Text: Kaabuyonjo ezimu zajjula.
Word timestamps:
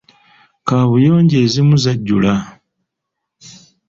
Kaabuyonjo 0.67 1.35
ezimu 1.45 1.75
zajjula. 1.83 2.33